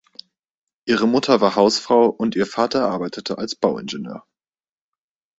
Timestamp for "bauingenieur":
3.55-4.25